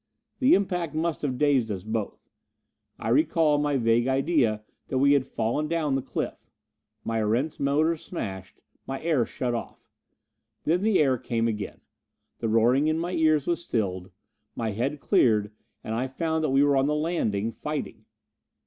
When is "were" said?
16.63-16.77